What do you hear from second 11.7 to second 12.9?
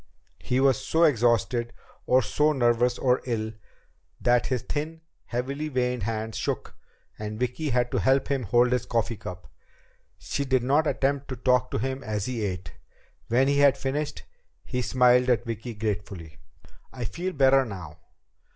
him as he ate.